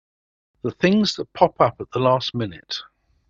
The 0.63 0.71
things 0.71 1.13
that 1.17 1.31
pop 1.33 1.61
up 1.61 1.79
at 1.79 1.91
the 1.91 1.99
last 1.99 2.33
minute! 2.33 2.81